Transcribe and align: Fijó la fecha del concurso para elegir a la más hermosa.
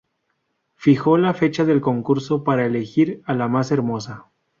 Fijó 0.77 1.19
la 1.19 1.35
fecha 1.35 1.63
del 1.63 1.79
concurso 1.79 2.43
para 2.43 2.65
elegir 2.65 3.21
a 3.25 3.35
la 3.35 3.47
más 3.47 3.69
hermosa. 3.71 4.25